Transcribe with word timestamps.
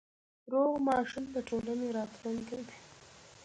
روغ 0.51 0.73
ماشوم 0.87 1.23
د 1.33 1.35
ټولنې 1.47 1.87
راتلونکی 1.97 2.59
دی۔ 2.67 2.77